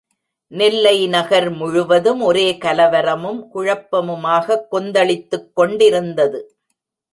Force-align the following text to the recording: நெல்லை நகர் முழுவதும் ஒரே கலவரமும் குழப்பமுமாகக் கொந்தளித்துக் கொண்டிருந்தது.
நெல்லை 0.47 1.07
நகர் 1.07 1.49
முழுவதும் 1.49 2.21
ஒரே 2.21 2.57
கலவரமும் 2.65 3.47
குழப்பமுமாகக் 3.53 4.67
கொந்தளித்துக் 4.67 5.55
கொண்டிருந்தது. 5.55 6.55